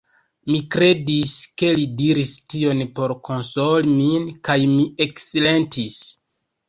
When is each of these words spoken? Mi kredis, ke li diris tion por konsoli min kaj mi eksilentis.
Mi 0.51 0.59
kredis, 0.75 1.33
ke 1.61 1.67
li 1.79 1.83
diris 1.99 2.31
tion 2.53 2.81
por 2.95 3.13
konsoli 3.29 3.93
min 4.01 4.27
kaj 4.49 4.57
mi 4.75 4.85
eksilentis. 5.07 6.01